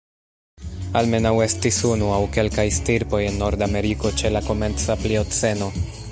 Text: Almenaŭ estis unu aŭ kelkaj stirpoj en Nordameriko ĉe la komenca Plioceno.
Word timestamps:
Almenaŭ 1.01 1.33
estis 1.45 1.77
unu 1.89 2.07
aŭ 2.15 2.23
kelkaj 2.37 2.65
stirpoj 2.77 3.19
en 3.27 3.37
Nordameriko 3.43 4.13
ĉe 4.23 4.31
la 4.37 4.41
komenca 4.51 4.97
Plioceno. 5.03 5.69